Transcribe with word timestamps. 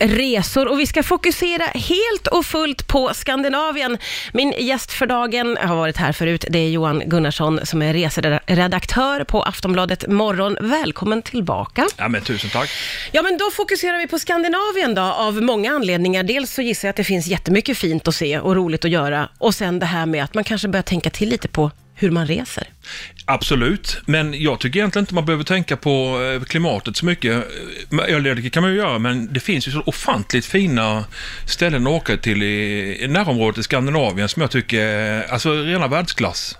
resor 0.00 0.68
och 0.68 0.80
vi 0.80 0.86
ska 0.86 1.02
fokusera 1.02 1.64
helt 1.64 2.26
och 2.26 2.46
fullt 2.46 2.88
på 2.88 3.14
Skandinavien. 3.14 3.98
Min 4.32 4.54
gäst 4.58 4.92
för 4.92 5.06
dagen 5.06 5.58
har 5.60 5.76
varit 5.76 5.96
här 5.96 6.12
förut. 6.12 6.44
Det 6.50 6.58
är 6.58 6.68
Johan 6.68 7.02
Gunnarsson 7.06 7.60
som 7.66 7.82
är 7.82 7.92
reseredaktör 7.92 9.24
på 9.24 9.42
Aftonbladet 9.42 10.08
Morgon. 10.08 10.56
Välkommen 10.60 11.22
tillbaka. 11.22 11.86
Ja, 11.96 12.08
men 12.08 12.22
tusen 12.22 12.50
tack. 12.50 12.70
Ja, 13.12 13.22
men 13.22 13.38
då 13.38 13.50
fokuserar 13.50 13.98
vi 13.98 14.06
på 14.06 14.18
Skandinavien 14.18 14.94
då, 14.94 15.02
av 15.02 15.42
många 15.42 15.72
anledningar. 15.72 16.22
Dels 16.22 16.54
så 16.54 16.62
gissar 16.62 16.88
jag 16.88 16.90
att 16.90 16.96
det 16.96 17.04
finns 17.04 17.26
jättemycket 17.26 17.78
fint 17.78 18.08
att 18.08 18.14
se 18.14 18.38
och 18.38 18.56
roligt 18.56 18.84
att 18.84 18.90
göra. 18.90 19.28
Och 19.38 19.54
sen 19.54 19.78
det 19.78 19.86
här 19.86 20.06
med 20.06 20.24
att 20.24 20.34
man 20.34 20.44
kanske 20.44 20.68
börjar 20.68 20.82
tänka 20.82 21.10
till 21.10 21.28
lite 21.28 21.48
på 21.48 21.70
hur 21.98 22.10
man 22.10 22.26
reser. 22.26 22.66
Absolut, 23.24 23.98
men 24.06 24.42
jag 24.42 24.60
tycker 24.60 24.78
egentligen 24.78 25.02
inte 25.02 25.14
man 25.14 25.24
behöver 25.24 25.44
tänka 25.44 25.76
på 25.76 26.22
eh, 26.22 26.44
klimatet 26.44 26.96
så 26.96 27.06
mycket. 27.06 27.44
Eller 28.08 28.34
det 28.34 28.50
kan 28.50 28.62
man 28.62 28.70
ju 28.72 28.76
göra, 28.76 28.98
men 28.98 29.32
det 29.32 29.40
finns 29.40 29.68
ju 29.68 29.72
så 29.72 29.82
ofantligt 29.86 30.46
fina 30.46 31.04
ställen 31.46 31.86
att 31.86 31.92
åka 31.92 32.16
till 32.16 32.42
i 32.42 33.06
närområdet 33.08 33.58
i 33.58 33.62
Skandinavien 33.62 34.28
som 34.28 34.42
jag 34.42 34.50
tycker 34.50 34.80
är 34.80 35.32
alltså, 35.32 35.52
rena 35.52 35.88
världsklass. 35.88 36.58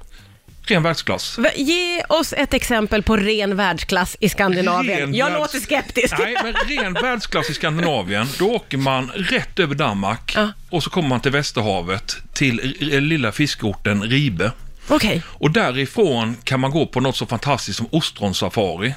Ren 0.68 0.82
världsklass. 0.82 1.38
Ge 1.56 2.02
oss 2.08 2.32
ett 2.32 2.54
exempel 2.54 3.02
på 3.02 3.16
ren 3.16 3.56
världsklass 3.56 4.16
i 4.20 4.28
Skandinavien. 4.28 4.98
Ren 4.98 5.14
jag 5.14 5.26
världs... 5.26 5.38
låter 5.38 5.66
skeptisk. 5.66 6.14
Nej, 6.18 6.36
men 6.42 6.54
ren 6.54 6.92
världsklass 6.92 7.50
i 7.50 7.54
Skandinavien, 7.54 8.26
då 8.38 8.50
åker 8.50 8.78
man 8.78 9.10
rätt 9.14 9.58
över 9.58 9.74
Danmark 9.74 10.32
ja. 10.36 10.52
och 10.70 10.82
så 10.82 10.90
kommer 10.90 11.08
man 11.08 11.20
till 11.20 11.32
Västerhavet, 11.32 12.16
till 12.32 12.76
lilla 12.80 13.32
fiskorten 13.32 14.02
Ribe. 14.02 14.52
Okay. 14.88 15.20
Och 15.26 15.50
därifrån 15.50 16.36
kan 16.44 16.60
man 16.60 16.70
gå 16.70 16.86
på 16.86 17.00
något 17.00 17.16
så 17.16 17.26
fantastiskt 17.26 17.76
som 17.76 17.88
ostronsafari. 17.90 18.94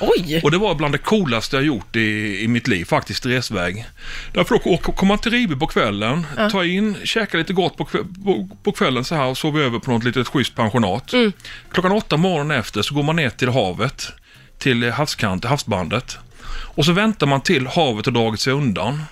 Oj! 0.00 0.40
Och 0.44 0.50
det 0.50 0.58
var 0.58 0.74
bland 0.74 0.94
det 0.94 0.98
coolaste 0.98 1.56
jag 1.56 1.64
gjort 1.64 1.96
i, 1.96 2.38
i 2.42 2.48
mitt 2.48 2.68
liv, 2.68 2.84
faktiskt 2.84 3.26
resväg. 3.26 3.86
Därför 4.32 4.60
då 4.64 4.76
kommer 4.76 5.08
man 5.08 5.18
till 5.18 5.32
Ribe 5.32 5.56
på 5.56 5.66
kvällen, 5.66 6.26
ja. 6.36 6.50
tar 6.50 6.64
in, 6.64 6.96
käkar 7.04 7.38
lite 7.38 7.52
gott 7.52 7.76
på, 7.76 7.84
på, 7.84 8.48
på, 8.62 8.72
kvällen 8.72 9.04
så 9.04 9.14
här 9.14 9.26
och 9.26 9.38
sover 9.38 9.60
över 9.60 9.78
på 9.78 9.90
något 9.90 10.04
litet 10.04 10.28
schysst 10.28 10.54
pensionat. 10.54 11.12
Mm. 11.12 11.32
Klockan 11.72 11.92
åtta 11.92 12.16
morgonen 12.16 12.58
efter 12.58 12.82
så 12.82 12.94
går 12.94 13.02
man 13.02 13.16
ner 13.16 13.30
till 13.30 13.48
havet, 13.48 14.08
till 14.58 14.90
havskant, 14.90 15.44
havsbandet. 15.44 16.18
Och 16.74 16.84
så 16.84 16.92
väntar 16.92 17.26
man 17.26 17.40
till 17.40 17.66
havet 17.66 18.06
har 18.06 18.12
dragit 18.12 18.40
sig 18.40 18.52
undan. 18.52 19.02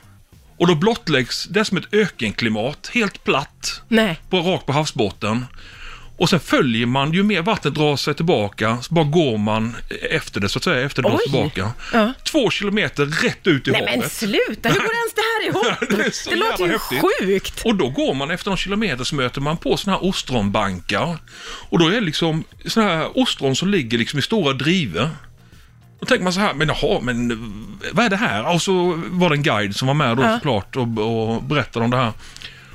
Och 0.56 0.66
då 0.66 0.74
blottläggs 0.74 1.44
det 1.44 1.64
som 1.64 1.78
ett 1.78 1.94
ökenklimat, 1.94 2.90
helt 2.94 3.24
platt, 3.24 3.82
Nej. 3.88 4.20
På, 4.30 4.40
rakt 4.40 4.66
på 4.66 4.72
havsbotten. 4.72 5.44
Och 6.20 6.30
sen 6.30 6.40
följer 6.40 6.86
man, 6.86 7.12
ju 7.12 7.22
mer 7.22 7.42
vattnet 7.42 7.74
drar 7.74 7.96
sig 7.96 8.14
tillbaka, 8.14 8.78
så 8.82 8.94
bara 8.94 9.04
går 9.04 9.38
man 9.38 9.76
efter 10.10 10.40
det 10.40 10.48
så 10.48 10.58
att 10.58 10.64
säga, 10.64 10.86
efter 10.86 11.02
det 11.02 11.08
drar 11.08 11.18
tillbaka. 11.18 11.72
Ja. 11.92 12.12
Två 12.24 12.50
kilometer 12.50 13.06
rätt 13.06 13.46
ut 13.46 13.68
i 13.68 13.70
Nej, 13.70 13.80
havet. 13.80 13.90
Nej 13.90 14.00
men 14.00 14.10
sluta, 14.10 14.68
hur 14.68 14.80
går 14.80 14.94
ens 14.94 15.14
det 15.14 15.22
här 15.22 15.48
ihop? 15.48 15.80
det, 15.80 16.30
det 16.30 16.36
låter 16.36 16.66
ju 16.66 16.72
häftigt. 16.72 17.00
sjukt. 17.20 17.62
Och 17.64 17.74
då 17.74 17.88
går 17.88 18.14
man 18.14 18.30
efter 18.30 18.50
några 18.50 18.56
kilometer 18.56 19.04
så 19.04 19.14
möter 19.14 19.40
man 19.40 19.56
på 19.56 19.76
sådana 19.76 19.98
här 19.98 20.08
ostronbankar. 20.08 21.18
Och 21.42 21.78
då 21.78 21.86
är 21.86 21.90
det 21.90 22.00
liksom 22.00 22.44
sådana 22.66 22.90
här 22.90 23.18
ostron 23.18 23.56
som 23.56 23.68
ligger 23.68 23.98
liksom 23.98 24.18
i 24.18 24.22
stora 24.22 24.52
drivor. 24.52 25.08
Då 26.00 26.06
tänker 26.06 26.24
man 26.24 26.32
så 26.32 26.40
här, 26.40 26.54
men 26.54 26.68
jaha, 26.68 27.00
men 27.00 27.28
vad 27.92 28.04
är 28.04 28.10
det 28.10 28.16
här? 28.16 28.54
Och 28.54 28.62
så 28.62 29.02
var 29.06 29.30
det 29.30 29.36
en 29.36 29.42
guide 29.42 29.76
som 29.76 29.88
var 29.88 29.94
med 29.94 30.16
då 30.16 30.22
ja. 30.22 30.34
såklart 30.34 30.76
och, 30.76 30.98
och 30.98 31.42
berättade 31.42 31.84
om 31.84 31.90
det 31.90 31.96
här. 31.96 32.12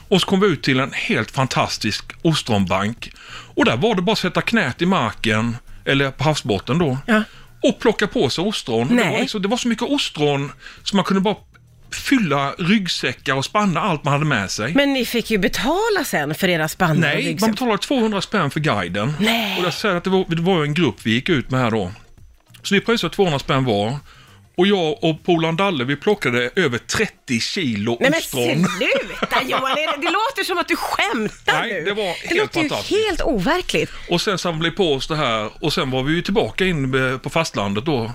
Och 0.07 0.21
så 0.21 0.27
kom 0.27 0.39
vi 0.39 0.47
ut 0.47 0.63
till 0.63 0.79
en 0.79 0.93
helt 0.93 1.31
fantastisk 1.31 2.05
ostronbank. 2.21 3.11
Och 3.55 3.65
där 3.65 3.77
var 3.77 3.95
det 3.95 4.01
bara 4.01 4.11
att 4.11 4.17
sätta 4.17 4.41
knät 4.41 4.81
i 4.81 4.85
marken, 4.85 5.57
eller 5.85 6.11
på 6.11 6.23
havsbotten 6.23 6.79
då. 6.79 6.97
Ja. 7.07 7.23
Och 7.63 7.79
plocka 7.79 8.07
på 8.07 8.29
sig 8.29 8.43
ostron. 8.43 8.95
Det 8.95 9.03
var, 9.03 9.19
liksom, 9.19 9.41
det 9.41 9.47
var 9.47 9.57
så 9.57 9.67
mycket 9.67 9.87
ostron 9.89 10.51
så 10.83 10.95
man 10.95 11.05
kunde 11.05 11.21
bara 11.21 11.35
fylla 11.95 12.51
ryggsäckar 12.51 13.33
och 13.33 13.45
spanna 13.45 13.81
allt 13.81 14.03
man 14.03 14.13
hade 14.13 14.25
med 14.25 14.51
sig. 14.51 14.73
Men 14.73 14.93
ni 14.93 15.05
fick 15.05 15.31
ju 15.31 15.37
betala 15.37 16.03
sen 16.05 16.35
för 16.35 16.47
era 16.47 16.67
spannar 16.67 16.95
Nej, 16.95 17.33
och 17.33 17.41
man 17.41 17.51
betalade 17.51 17.77
200 17.77 18.21
spänn 18.21 18.51
för 18.51 18.59
guiden. 18.59 19.13
Nej. 19.19 19.59
Och 19.59 19.65
jag 19.65 19.73
säger 19.73 19.95
att 19.95 20.03
det 20.03 20.09
var, 20.09 20.25
det 20.27 20.41
var 20.41 20.63
en 20.63 20.73
grupp 20.73 20.95
vi 21.03 21.11
gick 21.11 21.29
ut 21.29 21.51
med 21.51 21.59
här 21.59 21.71
då. 21.71 21.91
Så 22.63 22.75
vi 22.75 22.81
pröjsade 22.81 23.13
200 23.13 23.39
spänn 23.39 23.65
var. 23.65 23.99
Och 24.57 24.67
jag 24.67 25.03
och 25.03 25.23
Polan 25.23 25.55
Dalle, 25.55 25.83
vi 25.83 25.95
plockade 25.95 26.49
över 26.55 26.77
30 26.77 27.39
kilo 27.39 27.97
Nej, 27.99 28.09
ostron. 28.09 28.45
Nej 28.45 28.57
men 28.57 28.67
sluta 28.67 29.43
Johan, 29.49 29.75
det 30.01 30.11
låter 30.11 30.43
som 30.43 30.57
att 30.57 30.67
du 30.67 30.75
skämtar 30.75 31.61
Nej, 31.61 31.73
nu. 31.73 31.81
det 31.85 31.93
var 31.93 32.03
helt 32.03 32.53
fantastiskt. 32.53 32.63
Det 32.63 32.75
låter 32.75 32.95
ju 32.95 33.05
helt 33.07 33.21
overkligt. 33.21 33.91
Och 34.09 34.21
sen 34.21 34.37
samlade 34.37 34.69
vi 34.69 34.75
på 34.75 34.93
oss 34.93 35.07
det 35.07 35.15
här 35.15 35.49
och 35.59 35.73
sen 35.73 35.91
var 35.91 36.03
vi 36.03 36.13
ju 36.13 36.21
tillbaka 36.21 36.65
in 36.65 37.19
på 37.23 37.29
fastlandet 37.29 37.85
då. 37.85 38.11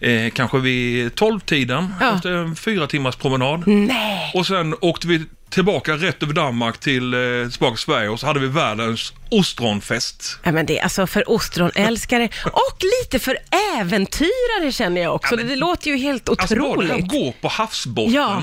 Eh, 0.00 0.30
kanske 0.30 0.58
vid 0.58 1.12
12-tiden, 1.12 1.94
ja. 2.00 2.16
efter 2.16 2.30
en 2.30 2.56
fyra 2.56 2.86
timmars 2.86 3.16
promenad. 3.16 3.62
Nej. 3.66 4.32
Och 4.34 4.46
sen 4.46 4.74
åkte 4.80 5.06
vi 5.08 5.24
tillbaka 5.54 5.92
rätt 5.92 6.22
över 6.22 6.32
Danmark 6.32 6.78
till 6.78 7.14
eh, 7.14 7.50
tillbaka 7.50 7.74
till 7.76 7.84
Sverige 7.84 8.08
och 8.08 8.20
så 8.20 8.26
hade 8.26 8.40
vi 8.40 8.46
världens 8.46 9.12
ostronfest. 9.30 10.38
Ja, 10.42 10.52
men 10.52 10.66
det 10.66 10.78
är 10.78 10.82
alltså 10.82 11.06
för 11.06 11.30
ostronälskare 11.30 12.28
och 12.44 12.78
lite 13.00 13.18
för 13.18 13.38
äventyrare 13.78 14.72
känner 14.72 15.00
jag 15.00 15.14
också. 15.14 15.34
Ja, 15.34 15.36
men, 15.36 15.46
det, 15.46 15.52
det, 15.52 15.60
låter 15.60 15.90
ju 15.90 15.96
helt 15.96 16.28
otroligt. 16.28 16.90
Alltså 16.90 16.98
man 16.98 17.08
går 17.08 17.32
på 17.32 17.48
havsbotten, 17.48 18.14
ja. 18.14 18.42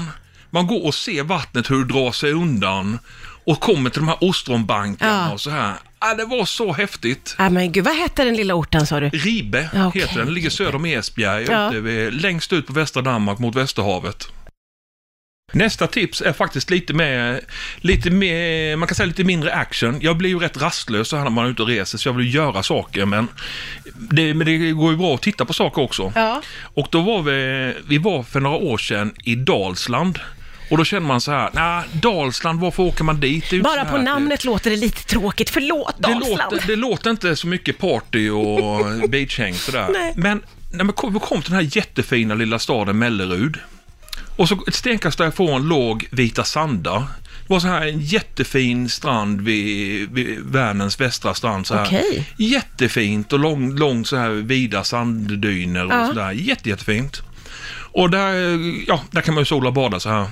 man 0.49 0.67
går 0.67 0.85
och 0.85 0.95
ser 0.95 1.23
vattnet 1.23 1.71
hur 1.71 1.85
det 1.85 1.93
drar 1.93 2.11
sig 2.11 2.31
undan 2.31 2.99
och 3.45 3.59
kommer 3.59 3.89
till 3.89 4.01
de 4.01 4.07
här 4.07 4.17
ostronbankarna 4.21 5.25
ja. 5.27 5.33
och 5.33 5.41
så 5.41 5.49
här. 5.49 5.73
Ja, 5.99 6.13
det 6.13 6.25
var 6.25 6.45
så 6.45 6.73
häftigt. 6.73 7.35
Ja, 7.37 7.49
men 7.49 7.71
gud, 7.71 7.83
vad 7.83 7.95
hette 7.95 8.23
den 8.23 8.35
lilla 8.35 8.53
orten 8.53 8.87
sa 8.87 8.99
du? 8.99 9.09
Ribe 9.09 9.69
ja, 9.73 9.87
okay. 9.87 10.01
heter 10.01 10.15
den. 10.15 10.25
Den 10.25 10.33
ligger 10.33 10.49
söder 10.49 10.75
om 10.75 10.85
Esbjerg, 10.85 11.45
ja. 11.49 11.73
ute, 11.73 12.11
längst 12.11 12.53
ut 12.53 12.67
på 12.67 12.73
västra 12.73 13.01
Danmark 13.01 13.39
mot 13.39 13.55
Västerhavet. 13.55 14.27
Nästa 15.51 15.87
tips 15.87 16.21
är 16.21 16.33
faktiskt 16.33 16.69
lite 16.69 16.93
mer, 16.93 17.41
lite 17.77 18.09
mer, 18.09 18.75
man 18.75 18.87
kan 18.87 18.95
säga 18.95 19.07
lite 19.07 19.23
mindre 19.23 19.53
action. 19.53 19.97
Jag 20.01 20.17
blir 20.17 20.29
ju 20.29 20.39
rätt 20.39 20.61
rastlös 20.61 21.07
så 21.07 21.15
här 21.17 21.23
när 21.23 21.31
man 21.31 21.45
är 21.45 21.49
ute 21.49 21.61
och 21.61 21.67
reser, 21.67 21.97
så 21.97 22.09
jag 22.09 22.13
vill 22.13 22.35
göra 22.35 22.63
saker, 22.63 23.05
men 23.05 23.27
det, 23.95 24.33
men 24.33 24.47
det 24.47 24.71
går 24.71 24.91
ju 24.91 24.97
bra 24.97 25.15
att 25.15 25.21
titta 25.21 25.45
på 25.45 25.53
saker 25.53 25.81
också. 25.81 26.11
Ja. 26.15 26.41
Och 26.73 26.87
då 26.91 27.01
var 27.01 27.21
vi, 27.21 27.73
vi 27.87 27.97
var 27.97 28.23
för 28.23 28.39
några 28.39 28.57
år 28.57 28.77
sedan 28.77 29.13
i 29.23 29.35
Dalsland. 29.35 30.19
Och 30.71 30.77
då 30.77 30.83
känner 30.83 31.07
man 31.07 31.21
så 31.21 31.31
här, 31.31 31.49
nej, 31.53 31.83
Dalsland, 31.91 32.59
varför 32.59 32.83
åker 32.83 33.03
man 33.03 33.19
dit? 33.19 33.63
Bara 33.63 33.85
på 33.85 33.97
namnet 33.97 34.43
låter 34.43 34.69
det 34.69 34.75
lite 34.75 35.03
tråkigt, 35.03 35.49
förlåt 35.49 35.97
Dalsland. 35.97 36.51
Det 36.51 36.55
låter, 36.55 36.67
det 36.67 36.75
låter 36.75 37.09
inte 37.09 37.35
så 37.35 37.47
mycket 37.47 37.77
party 37.77 38.29
och 38.29 38.85
beachhäng 39.09 39.53
sådär. 39.53 39.87
Nej. 39.93 40.13
Men 40.15 40.41
när 40.73 40.83
vi 40.83 40.91
kom, 40.91 41.13
vi 41.13 41.19
kom 41.19 41.41
till 41.41 41.51
den 41.51 41.65
här 41.65 41.77
jättefina 41.77 42.35
lilla 42.35 42.59
staden 42.59 42.99
Mellerud, 42.99 43.57
och 44.35 44.49
så 44.49 44.63
ett 44.67 44.75
stenkast 44.75 45.17
därifrån 45.17 45.67
låg 45.67 46.07
Vita 46.11 46.43
Sanda. 46.43 47.07
Det 47.47 47.53
var 47.53 47.59
så 47.59 47.67
här 47.67 47.87
en 47.87 48.01
jättefin 48.01 48.89
strand 48.89 49.41
vid, 49.41 50.11
vid 50.11 50.39
Vänerns 50.39 50.99
västra 50.99 51.33
strand. 51.33 51.67
Så 51.67 51.75
här. 51.75 51.85
Okay. 51.85 52.23
Jättefint 52.37 53.33
och 53.33 53.39
långt 53.39 53.79
lång 53.79 54.05
så 54.05 54.15
här 54.15 54.29
vida 54.29 54.83
sanddyner 54.83 55.85
och 55.85 55.93
ja. 55.93 56.07
sådär. 56.07 56.31
Jätte, 56.31 56.69
jättefint. 56.69 57.21
Och 57.93 58.09
där, 58.09 58.59
ja, 58.87 59.01
där 59.11 59.21
kan 59.21 59.33
man 59.33 59.41
ju 59.41 59.45
sola 59.45 59.67
och 59.67 59.73
bada 59.73 59.99
så 59.99 60.09
här. 60.09 60.27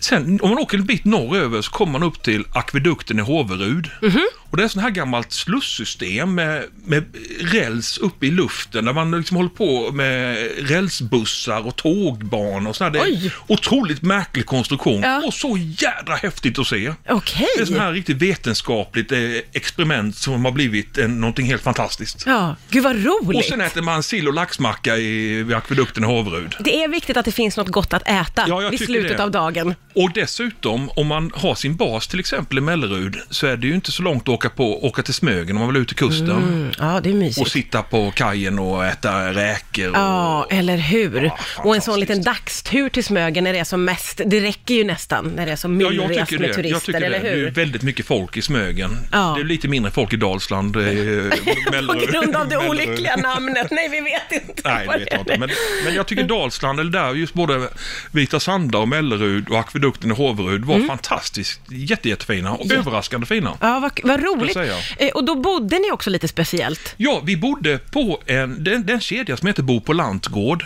Sen 0.00 0.40
om 0.42 0.48
man 0.48 0.58
åker 0.58 0.78
en 0.78 0.86
bit 0.86 1.04
norröver 1.04 1.62
så 1.62 1.70
kommer 1.70 1.92
man 1.92 2.02
upp 2.02 2.22
till 2.22 2.44
akvedukten 2.52 3.18
i 3.18 3.22
Håverud. 3.22 3.90
Mm 4.02 4.14
-hmm. 4.14 4.26
Och 4.50 4.56
det 4.56 4.64
är 4.64 4.68
sån 4.68 4.82
här 4.82 4.90
gammalt 4.90 5.32
slussystem 5.32 6.34
med, 6.34 6.64
med 6.84 7.04
räls 7.40 7.98
uppe 7.98 8.26
i 8.26 8.30
luften 8.30 8.84
där 8.84 8.92
man 8.92 9.10
liksom 9.10 9.36
håller 9.36 9.50
på 9.50 9.92
med 9.92 10.48
rälsbussar 10.58 11.66
och 11.66 11.76
tågbanor 11.76 12.68
och 12.68 12.76
sådär. 12.76 12.90
Det 12.90 12.98
är 12.98 13.24
en 13.24 13.30
otroligt 13.46 14.02
märklig 14.02 14.46
konstruktion 14.46 15.02
ja. 15.02 15.22
och 15.26 15.34
så 15.34 15.58
jädra 15.78 16.14
häftigt 16.14 16.58
att 16.58 16.66
se. 16.66 16.94
Okay. 17.08 17.46
Det 17.56 17.62
är 17.62 17.66
sån 17.66 17.78
här 17.78 17.92
riktigt 17.92 18.16
vetenskapligt 18.16 19.12
eh, 19.12 19.18
experiment 19.52 20.16
som 20.16 20.44
har 20.44 20.52
blivit 20.52 20.98
en, 20.98 21.20
någonting 21.20 21.46
helt 21.46 21.62
fantastiskt. 21.62 22.22
Ja, 22.26 22.56
gud 22.70 22.82
vad 22.84 23.04
roligt. 23.04 23.38
Och 23.38 23.44
sen 23.44 23.60
äter 23.60 23.82
man 23.82 24.02
sill 24.02 24.28
och 24.28 24.34
laxmacka 24.34 24.96
i, 24.96 25.42
vid 25.42 25.56
akvedukten 25.56 26.04
i 26.04 26.06
Håverud. 26.06 26.54
Det 26.60 26.82
är 26.82 26.88
viktigt 26.88 27.16
att 27.16 27.24
det 27.24 27.32
finns 27.32 27.56
något 27.56 27.68
gott 27.68 27.92
att 27.92 28.08
äta 28.08 28.44
ja, 28.48 28.68
vid 28.68 28.84
slutet 28.84 29.16
det. 29.16 29.22
av 29.22 29.30
dagen. 29.30 29.74
Och 29.94 30.10
dessutom, 30.14 30.90
om 30.96 31.06
man 31.06 31.30
har 31.34 31.54
sin 31.54 31.76
bas 31.76 32.08
till 32.08 32.20
exempel 32.20 32.58
i 32.58 32.60
Mellerud, 32.60 33.16
så 33.30 33.46
är 33.46 33.56
det 33.56 33.66
ju 33.66 33.74
inte 33.74 33.92
så 33.92 34.02
långt 34.02 34.22
att 34.22 34.28
åka, 34.28 34.37
på, 34.48 34.86
åka 34.86 35.02
till 35.02 35.14
Smögen 35.14 35.56
om 35.56 35.60
man 35.60 35.72
vill 35.72 35.82
ut 35.82 35.88
till 35.88 35.96
kusten. 35.96 36.30
Mm, 36.30 36.70
ja, 36.78 37.00
det 37.02 37.10
är 37.10 37.14
mysigt. 37.14 37.40
Och 37.40 37.48
sitta 37.48 37.82
på 37.82 38.10
kajen 38.10 38.58
och 38.58 38.86
äta 38.86 39.32
räkor. 39.32 39.88
Och, 39.88 39.96
ja, 39.96 40.46
eller 40.50 40.76
hur. 40.76 41.24
Ja, 41.24 41.38
och 41.56 41.74
en 41.74 41.80
sån 41.80 42.00
liten 42.00 42.22
dagstur 42.22 42.88
till 42.88 43.04
Smögen 43.04 43.44
när 43.44 43.52
det 43.52 43.58
är 43.58 43.64
som 43.64 43.84
mest, 43.84 44.20
det 44.26 44.40
räcker 44.40 44.74
ju 44.74 44.84
nästan 44.84 45.32
när 45.36 45.46
det 45.46 45.52
är 45.52 45.56
som 45.56 45.76
myllrest 45.76 46.32
ja, 46.32 46.38
med 46.38 46.48
det. 46.48 46.54
turister, 46.54 46.64
jag 46.64 46.82
tycker 46.82 47.00
eller 47.00 47.20
det. 47.20 47.28
hur? 47.28 47.42
Det 47.42 47.48
är 47.48 47.50
väldigt 47.50 47.82
mycket 47.82 48.06
folk 48.06 48.36
i 48.36 48.42
Smögen. 48.42 48.98
Ja. 49.12 49.34
Det 49.36 49.42
är 49.42 49.44
lite 49.44 49.68
mindre 49.68 49.92
folk 49.92 50.12
i 50.12 50.16
Dalsland. 50.16 50.76
Eh, 50.76 50.82
på 51.86 52.12
grund 52.12 52.36
av 52.36 52.48
det 52.48 52.68
olyckliga 52.68 53.16
namnet. 53.16 53.70
Nej, 53.70 53.88
vi 53.88 54.00
vet 54.00 54.48
inte. 54.48 54.62
Nej, 54.64 54.86
det 54.86 54.98
vet 54.98 55.08
jag 55.10 55.20
inte. 55.20 55.38
Men, 55.38 55.50
men 55.84 55.94
jag 55.94 56.06
tycker 56.06 56.22
Dalsland, 56.22 56.80
eller 56.80 56.90
där, 56.90 57.14
just 57.14 57.34
både 57.34 57.68
Vita 58.12 58.40
Sanda 58.40 58.78
och 58.78 58.88
Mellerud 58.88 59.48
och 59.48 59.58
akvedukten 59.58 60.10
i 60.10 60.14
Håverud 60.14 60.64
var 60.64 60.74
mm. 60.74 60.88
fantastiskt 60.88 61.60
jätte, 61.68 62.08
jättefina 62.08 62.52
och 62.52 62.66
ja. 62.66 62.76
överraskande 62.76 63.26
fina. 63.26 63.56
Ja, 63.60 63.80
vad, 63.80 64.00
vad 64.02 64.22
roligt. 64.36 64.56
Eh, 64.98 65.08
och 65.08 65.24
då 65.24 65.34
bodde 65.34 65.78
ni 65.78 65.92
också 65.92 66.10
lite 66.10 66.28
speciellt? 66.28 66.94
Ja, 66.96 67.22
vi 67.24 67.36
bodde 67.36 67.78
på 67.78 68.22
en, 68.26 68.64
den, 68.64 68.86
den 68.86 69.00
kedja 69.00 69.36
som 69.36 69.46
heter 69.46 69.62
Bo 69.62 69.80
på 69.80 69.92
Lantgård. 69.92 70.64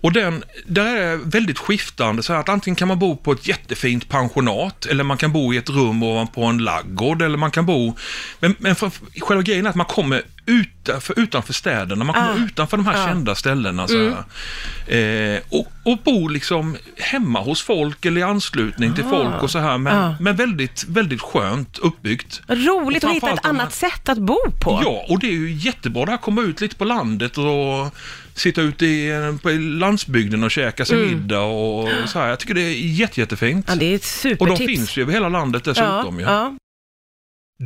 Och 0.00 0.12
den, 0.12 0.44
där 0.66 0.96
är 0.96 1.16
väldigt 1.16 1.58
skiftande, 1.58 2.22
så 2.22 2.32
att 2.32 2.48
antingen 2.48 2.76
kan 2.76 2.88
man 2.88 2.98
bo 2.98 3.16
på 3.16 3.32
ett 3.32 3.48
jättefint 3.48 4.08
pensionat, 4.08 4.86
eller 4.86 5.04
man 5.04 5.16
kan 5.16 5.32
bo 5.32 5.54
i 5.54 5.56
ett 5.56 5.68
rum 5.68 6.02
ovanpå 6.02 6.44
en 6.44 6.58
laggård, 6.58 7.22
eller 7.22 7.38
man 7.38 7.50
kan 7.50 7.66
bo... 7.66 7.96
Men, 8.40 8.54
men 8.58 8.76
för, 8.76 8.90
själva 9.20 9.42
grejen 9.42 9.66
är 9.66 9.70
att 9.70 9.76
man 9.76 9.86
kommer 9.86 10.22
utanför, 10.48 11.18
utanför 11.20 11.52
städerna, 11.52 12.04
man 12.04 12.14
kommer 12.14 12.32
Ah. 12.32 12.44
utanför 12.46 12.76
de 12.76 12.86
här 12.86 13.04
Ah. 13.04 13.06
kända 13.06 13.34
ställena. 13.34 13.88
Så 13.88 13.96
här. 13.98 15.34
Eh, 15.34 15.40
och, 15.48 15.72
och 15.84 15.98
bo 16.04 16.28
liksom 16.28 16.76
hemma 16.96 17.40
hos 17.40 17.62
folk 17.62 18.04
eller 18.06 18.20
i 18.20 18.22
anslutning 18.22 18.94
till 18.94 19.04
Ah. 19.06 19.10
folk 19.10 19.42
och 19.42 19.50
så 19.50 19.58
här, 19.58 19.78
men, 19.78 19.96
Ah. 19.96 20.14
men 20.20 20.36
väldigt, 20.36 20.84
väldigt 20.88 21.20
skönt 21.20 21.78
uppbyggt. 21.78 22.42
Roligt 22.48 23.04
Och 23.04 23.10
att 23.10 23.16
hitta 23.16 23.30
ett 23.32 23.44
annat 23.46 23.72
sätt 23.72 24.08
att 24.08 24.18
bo 24.18 24.38
på. 24.60 24.80
Ja, 24.84 25.04
och 25.08 25.18
det 25.20 25.26
är 25.26 25.32
ju 25.32 25.52
jättebra 25.52 26.04
det 26.04 26.10
här 26.10 26.18
komma 26.18 26.42
ut 26.42 26.60
lite 26.60 26.76
på 26.76 26.84
landet 26.84 27.38
och 27.38 27.94
sitta 28.34 28.60
ute 28.60 28.86
i, 28.86 29.12
på 29.42 29.50
landsbygden 29.50 30.44
och 30.44 30.50
käka 30.50 30.84
sin 30.84 31.00
middag 31.06 31.40
och 31.40 31.88
så 32.06 32.18
här. 32.18 32.28
Jag 32.28 32.38
tycker 32.38 32.54
det 32.54 32.60
är 32.60 32.72
jätte, 32.74 33.20
jättefint. 33.20 33.68
Mm. 33.68 33.78
Ja, 33.78 33.86
det 33.86 33.92
är 33.92 33.94
ett 33.94 34.00
och 34.02 34.06
supertips. 34.06 34.58
de 34.58 34.66
finns 34.66 34.96
ju 34.96 35.02
över 35.02 35.12
hela 35.12 35.28
landet 35.28 35.64
dessutom. 35.64 36.20
Ja, 36.20 36.26
ja. 36.32 36.54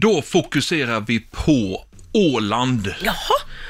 Då 0.01 0.23
fokuserar 0.23 1.01
vi 1.01 1.21
på 1.21 1.85
Åland. 2.13 2.95
Jaha, 3.05 3.15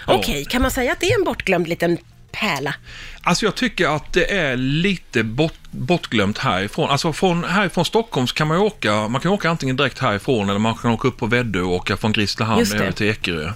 Ja. 0.06 0.14
okej. 0.14 0.44
Kan 0.44 0.62
man 0.62 0.70
säga 0.70 0.92
att 0.92 1.00
det 1.00 1.06
är 1.12 1.18
en 1.18 1.24
bortglömd 1.24 1.68
liten 1.68 1.98
pärla? 2.32 2.74
Alltså 3.22 3.44
jag 3.44 3.54
tycker 3.54 3.96
att 3.96 4.12
det 4.12 4.32
är 4.38 4.56
lite 4.56 5.22
bort, 5.22 5.58
bortglömt 5.70 6.38
härifrån. 6.38 6.90
Alltså 6.90 7.12
från, 7.12 7.44
härifrån 7.44 7.84
Stockholm 7.84 8.26
så 8.26 8.34
kan 8.34 8.48
man 8.48 8.56
ju 8.56 8.62
åka, 8.62 9.08
man 9.08 9.20
kan 9.20 9.30
åka 9.32 9.50
antingen 9.50 9.76
direkt 9.76 9.98
härifrån 9.98 10.48
eller 10.48 10.58
man 10.58 10.74
kan 10.74 10.90
åka 10.90 11.08
upp 11.08 11.16
på 11.16 11.26
Väddö 11.26 11.60
och 11.60 11.72
åka 11.74 11.96
från 11.96 12.12
Grisslehamn 12.12 12.60
över 12.74 12.92
till 12.92 13.06
Ekerö. 13.10 13.52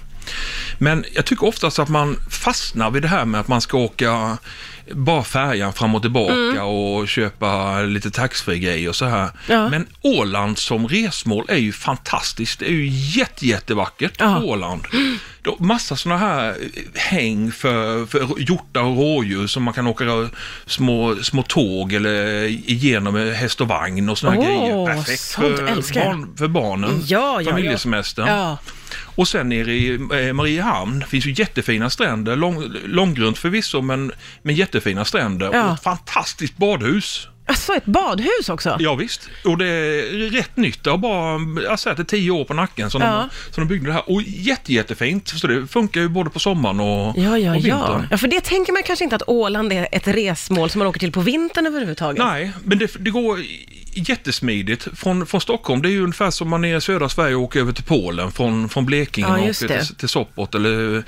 Men 0.77 1.05
jag 1.13 1.25
tycker 1.25 1.47
oftast 1.47 1.79
att 1.79 1.89
man 1.89 2.17
fastnar 2.29 2.91
vid 2.91 3.01
det 3.01 3.07
här 3.07 3.25
med 3.25 3.41
att 3.41 3.47
man 3.47 3.61
ska 3.61 3.77
åka 3.77 4.37
bara 4.91 5.23
färjan 5.23 5.73
fram 5.73 5.95
och 5.95 6.01
tillbaka 6.01 6.33
Mm. 6.33 6.63
och 6.63 7.07
köpa 7.07 7.81
lite 7.81 8.11
taxfree 8.11 8.59
grejer 8.59 8.89
och 8.89 8.95
så 8.95 9.05
här. 9.05 9.29
Ja. 9.47 9.69
Men 9.69 9.87
Åland 10.01 10.57
som 10.57 10.87
resmål 10.87 11.45
är 11.47 11.57
ju 11.57 11.71
fantastiskt. 11.71 12.59
Det 12.59 12.65
är 12.65 12.71
ju 12.71 12.87
jätte, 12.89 13.47
jättevackert 13.47 14.13
Ja. 14.19 14.43
Åland. 14.43 14.81
Är 15.45 15.63
massa 15.63 15.95
sådana 15.95 16.19
här 16.19 16.55
häng 16.95 17.51
för, 17.51 18.05
för 18.05 18.27
hjortar 18.39 18.81
och 18.81 18.97
rådjur 18.97 19.47
som 19.47 19.63
man 19.63 19.73
kan 19.73 19.87
åka 19.87 20.29
små, 20.65 21.15
små 21.21 21.43
tåg 21.43 21.93
eller 21.93 22.43
igenom 22.45 23.13
med 23.13 23.33
häst 23.35 23.61
och 23.61 23.67
vagn 23.67 24.09
och 24.09 24.17
sådana 24.17 24.37
Åh, 24.39 24.45
grejer. 24.45 24.85
Perfekt 24.85 25.21
för, 25.21 25.93
barn, 26.05 26.35
för 26.37 26.47
barnen. 26.47 27.01
Ja, 27.05 27.41
ja, 27.41 27.49
Familjesemestern. 27.51 28.27
Ja. 28.27 28.57
Och 29.15 29.27
sen 29.27 29.49
nere 29.49 29.73
i 29.73 29.93
eh, 29.93 30.33
Mariehamn 30.33 31.03
finns 31.09 31.25
ju 31.25 31.31
jättefina 31.37 31.89
stränder. 31.89 32.35
Lång, 32.35 32.63
långgrunt 32.85 33.37
förvisso, 33.37 33.81
men, 33.81 34.11
men 34.41 34.55
jättefina 34.77 35.05
stränder. 35.05 35.49
Ja. 35.53 35.67
Och 35.67 35.73
ett 35.73 35.83
fantastiskt 35.83 36.57
badhus. 36.57 37.27
Alltså 37.49 37.73
ett 37.73 37.85
badhus 37.85 38.49
också? 38.49 38.77
Ja, 38.79 38.95
visst. 38.95 39.29
Och 39.45 39.57
det 39.57 39.65
är 39.67 40.29
rätt 40.31 40.57
nytt. 40.57 40.83
Det 40.83 40.89
har 40.89 40.97
bara, 40.97 41.61
jag 41.69 41.79
säger 41.79 41.91
att 41.91 41.97
det 41.97 42.01
är 42.03 42.17
tio 42.17 42.31
år 42.31 42.43
på 42.45 42.53
nacken 42.53 42.89
som, 42.89 43.01
Ja. 43.01 43.29
de, 43.47 43.53
som 43.53 43.63
de 43.67 43.73
byggde 43.73 43.87
det 43.87 43.93
här. 43.93 44.09
Och 44.11 44.21
jätte, 44.21 44.73
jättefint. 44.73 45.27
Så 45.27 45.47
det 45.47 45.67
funkar 45.67 46.01
ju 46.01 46.09
både 46.09 46.29
på 46.29 46.39
sommaren 46.39 46.79
och, 46.79 47.17
Ja, 47.17 47.37
ja, 47.37 47.51
och 47.55 47.57
ja. 47.61 47.77
vintern. 47.77 48.07
ja. 48.11 48.17
För 48.17 48.27
det 48.27 48.41
tänker 48.41 48.73
man 48.73 48.83
kanske 48.83 49.03
inte 49.03 49.15
att 49.15 49.23
Åland 49.27 49.73
är 49.73 49.87
ett 49.91 50.07
resmål 50.07 50.69
som 50.69 50.79
man 50.79 50.87
åker 50.87 50.99
till 50.99 51.11
på 51.11 51.21
vintern 51.21 51.67
överhuvudtaget. 51.67 52.23
Nej, 52.25 52.51
men 52.63 52.77
det, 52.77 52.91
det 52.99 53.09
går 53.09 53.39
jättesmidigt. 53.97 54.87
Från, 54.95 55.25
från 55.25 55.41
Stockholm, 55.41 55.81
det 55.81 55.89
är 55.89 55.91
ju 55.91 56.01
ungefär 56.01 56.31
som 56.31 56.49
man 56.49 56.65
är 56.65 56.77
i 56.77 56.81
södra 56.81 57.09
Sverige 57.09 57.35
och 57.35 57.41
åker 57.41 57.59
över 57.59 57.71
till 57.73 57.83
Polen. 57.83 58.31
Från, 58.31 58.69
från 58.69 58.85
Blekinge 58.85 59.27
Ja, 59.27 59.33
och 59.37 59.43
åker 59.49 59.67
till, 59.85 59.95
till 59.95 60.09
Sopot 60.09 60.55
eller 60.55 61.03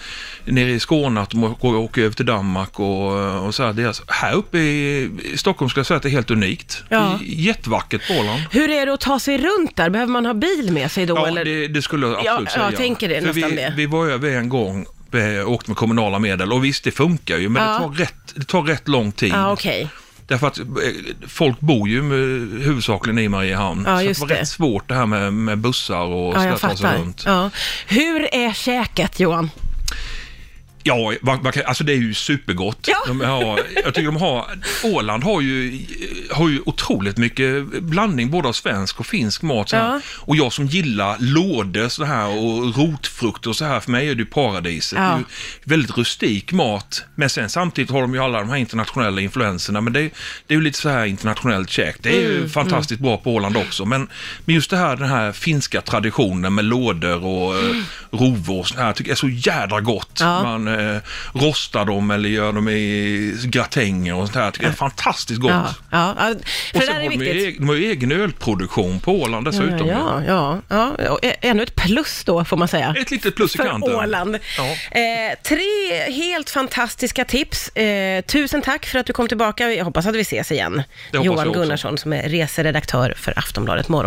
nere 0.46 0.70
i 0.72 0.80
Skåne 0.80 1.22
att 1.22 1.30
de 1.30 1.44
åker, 1.44 1.76
åker 1.76 2.02
över 2.02 2.16
till 2.16 2.26
Danmark 2.26 2.80
och, 2.80 3.46
och 3.46 3.56
så 3.56 3.64
här. 3.64 3.80
Är 3.80 3.88
alltså, 3.88 4.04
här 4.08 4.34
uppe 4.34 4.58
i, 4.58 5.10
i 5.34 5.38
Stockholm 5.38 5.70
ska 5.70 5.80
jag 5.80 5.86
säga 5.86 5.98
att 5.98 6.04
det 6.04 6.10
är 6.10 6.12
helt 6.12 6.32
unikt. 6.32 6.84
Ja. 6.90 7.20
Jättevackert 7.24 8.08
på 8.08 8.14
Åland. 8.14 8.42
Hur 8.52 8.70
är 8.70 8.86
det 8.86 8.94
att 8.94 9.00
ta 9.02 9.20
sig 9.20 9.38
runt 9.38 9.76
där? 9.76 9.90
Behöver 9.90 10.12
man 10.12 10.26
ha 10.26 10.34
bil 10.34 10.72
med 10.72 10.92
sig 10.92 11.06
då? 11.06 11.16
Ja, 11.16 11.28
eller? 11.28 11.46
det, 11.46 11.68
det 11.68 11.82
skulle 11.82 12.08
jag 12.08 12.26
Ja, 12.26 12.32
absolut 12.32 12.50
ja, 12.50 12.54
säga. 12.54 12.66
jag 12.66 12.76
tänker 12.78 13.10
det, 13.10 13.20
För 13.22 13.28
nästan 13.28 13.50
vi, 13.50 13.56
det. 13.56 13.74
vi 13.78 13.86
var 13.86 14.08
över 14.08 14.30
en 14.30 14.50
gång 14.50 14.86
eh, 15.14 15.50
åkt 15.50 15.68
med 15.68 15.78
kommunala 15.78 16.20
medel 16.20 16.52
och 16.54 16.66
visst 16.66 16.84
det 16.84 16.92
funkar 16.92 17.38
ju 17.38 17.50
men 17.50 17.64
Ja. 17.64 17.72
det, 17.74 17.80
tar 17.80 17.90
rätt, 17.94 18.34
det 18.36 18.46
tar 18.48 18.62
rätt 18.62 18.88
lång 18.88 19.12
tid. 19.12 19.32
Ja, 19.34 19.52
okej. 19.52 19.88
Därför 20.30 20.48
att 20.48 20.60
eh, 20.60 20.66
folk 21.28 21.60
bor 21.60 21.90
ju 21.90 22.02
med, 22.02 22.62
huvudsakligen 22.64 23.20
i 23.20 23.28
Mariehamn. 23.30 23.84
Ja, 23.88 23.98
så 24.00 24.04
det 24.06 24.20
var 24.20 24.28
det. 24.28 24.34
rätt 24.34 24.48
svårt 24.48 24.88
det 24.88 24.96
här 24.96 25.06
med, 25.06 25.34
med 25.34 25.58
bussar 25.58 26.02
och 26.06 26.34
Ja, 26.36 26.46
jag 26.46 26.58
ska 26.58 26.68
ta 26.70 26.76
sig 26.76 26.86
fattar. 26.88 26.98
runt. 27.02 27.24
Ja. 27.26 27.50
Hur 27.88 28.34
är 28.36 28.54
käket, 28.54 29.20
Johan? 29.20 29.50
Ja, 30.84 31.14
alltså 31.66 31.84
det 31.84 31.94
är 31.94 31.98
ju 31.98 32.14
supergott. 32.14 32.88
Ja. 32.88 32.98
De 33.08 33.22
har, 33.22 33.60
jag 33.84 33.94
tycker 33.94 34.06
de 34.06 34.16
har, 34.18 34.46
Åland 34.84 35.24
har 35.24 35.42
ju, 35.42 35.80
har 36.32 36.50
ju 36.50 36.62
otroligt 36.66 37.18
mycket 37.18 37.66
blandning 37.84 38.30
både 38.32 38.48
av 38.48 38.54
svensk 38.54 39.00
och 39.00 39.06
finsk 39.06 39.42
mat. 39.42 39.70
Så. 39.70 39.76
Ja. 39.76 40.02
Och 40.18 40.36
jag 40.36 40.54
som 40.54 40.66
gillar 40.66 41.16
lådor 41.20 41.90
så 41.90 42.04
här 42.04 42.28
och 42.28 42.78
rotfrukt 42.78 43.48
och 43.48 43.56
så 43.56 43.66
här, 43.66 43.80
för 43.80 43.92
mig 43.92 44.10
är 44.10 44.16
det 44.16 44.20
ju 44.20 44.26
paradiset. 44.26 45.00
Ja. 45.00 45.06
Det 45.10 45.18
ju 45.18 45.24
väldigt 45.64 45.98
rustik 45.98 46.52
mat, 46.52 47.04
men 47.16 47.30
sen 47.30 47.50
samtidigt 47.50 47.92
har 47.92 48.02
de 48.02 48.14
ju 48.14 48.20
alla 48.20 48.40
de 48.40 48.50
här 48.50 48.58
internationella 48.58 49.22
influenserna. 49.22 49.82
Men 49.82 49.94
det, 49.94 50.00
är- 50.02 50.12
det 50.48 50.54
är 50.54 50.58
ju 50.58 50.64
lite 50.64 50.80
så 50.80 50.90
här 50.90 51.06
internationellt 51.06 51.70
käk. 51.70 51.96
Det 52.02 52.10
är 52.10 52.22
ju 52.22 52.38
Mm, 52.38 52.50
fantastiskt 52.50 53.02
bra 53.02 53.18
på 53.18 53.34
Åland 53.34 53.58
också. 53.58 53.86
Men, 53.86 54.08
men 54.46 54.56
just 54.56 54.70
det 54.70 54.78
här, 54.78 54.96
den 54.96 55.10
här 55.10 55.32
finska 55.32 55.82
traditionen 55.82 56.54
med 56.56 56.66
lådor 56.66 57.24
och 57.26 57.56
eh, 57.58 57.76
rovor 58.12 58.60
och 58.60 58.68
så 58.68 58.76
här, 58.78 58.94
tycker 58.94 59.10
jag 59.12 59.16
är 59.16 59.20
så 59.20 59.30
jädra 59.50 59.82
gott. 59.82 60.18
Ja. 60.20 60.44
Man 60.44 60.68
eh, 60.68 60.98
rostar 61.34 61.86
dem 61.86 62.12
eller 62.12 62.30
gör 62.30 62.54
dem 62.54 62.70
i 62.70 63.36
gratänger 63.44 64.14
och 64.16 64.28
sånt 64.28 64.36
här. 64.36 64.44
Jag 64.44 64.54
tycker 64.54 64.68
det 64.68 64.74
är 64.74 64.76
fantastiskt 64.76 65.40
gott. 65.42 65.52
Ja, 65.92 66.16
ja, 66.20 66.30
ja. 66.30 66.36
För 66.36 66.36
Och 66.36 66.42
det 66.74 66.86
sen 66.86 66.86
där 66.96 67.02
är 67.02 67.04
har 67.04 67.10
de, 67.10 67.26
ju 67.26 67.52
de 67.60 67.68
har 67.70 67.76
ju 67.76 67.92
egen 67.92 68.12
ölproduktion 68.12 69.00
på 69.00 69.12
Åland 69.22 69.48
Ja, 69.48 69.52
dessutom. 69.52 69.88
ja, 69.88 70.22
ja, 70.28 70.62
ja. 70.70 71.10
Och 71.10 71.20
ä- 71.26 71.36
Ännu 71.42 71.64
ett 71.64 71.76
plus 71.76 72.24
då, 72.24 72.46
får 72.46 72.58
man 72.58 72.68
säga. 72.68 72.96
Ett 73.02 73.12
litet 73.12 73.36
plus 73.36 73.56
i 73.56 73.58
för 73.58 73.66
kanten. 73.66 73.96
Åland. 73.96 74.38
Ja. 74.58 74.64
Eh, 75.00 75.38
tre 75.44 76.12
helt 76.12 76.50
fantastiska 76.50 77.26
tips. 77.26 77.70
Eh, 77.76 78.22
tusen 78.22 78.62
tack 78.62 78.86
för 78.86 79.00
att 79.00 79.06
du 79.06 79.14
kom 79.14 79.28
tillbaka. 79.28 79.74
Jag 79.74 79.86
hoppas 79.86 80.06
att 80.06 80.16
vi 80.16 80.22
ses 80.22 80.52
igen. 80.52 80.84
Det 81.12 81.18
Johan. 81.18 81.52
Gunnarsson 81.52 81.98
som 81.98 82.14
är 82.14 82.30
reseredaktör 82.30 83.14
för 83.18 83.40
Aftonbladet 83.40 83.90
Morgon. 83.90 83.98